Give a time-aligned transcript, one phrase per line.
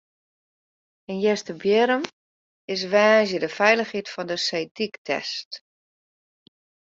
[1.05, 2.03] By Easterbierrum
[2.73, 5.49] is woansdei de feilichheid fan de seedyk test.